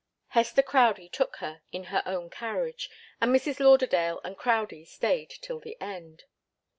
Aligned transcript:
Hester 0.29 0.63
Crowdie 0.63 1.09
took 1.09 1.35
her, 1.35 1.61
in 1.71 1.83
her 1.93 2.01
own 2.07 2.31
carriage; 2.31 2.89
and 3.21 3.29
Mrs. 3.31 3.59
Lauderdale 3.59 4.19
and 4.23 4.35
Crowdie 4.35 4.85
stayed 4.85 5.29
till 5.29 5.59
the 5.59 5.77
end. 5.79 6.23